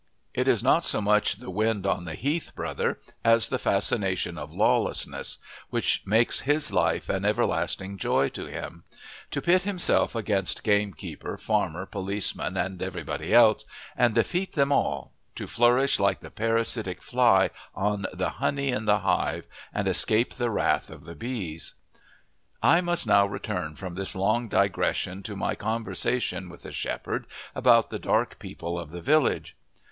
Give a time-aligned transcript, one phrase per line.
[0.33, 4.51] It is not so much the wind on the heath, brother, as the fascination of
[4.51, 5.37] lawlessness,
[5.69, 8.83] which makes his life an everlasting joy to him;
[9.29, 13.63] to pit himself against gamekeeper, farmer, policeman, and everybody else,
[13.95, 19.01] and defeat them all, to flourish like the parasitic fly on the honey in the
[19.01, 21.75] hive and escape the wrath of the bees.
[22.63, 27.91] I must now return from this long digression to my conversation with the shepherd about
[27.91, 29.55] the dark people of the village.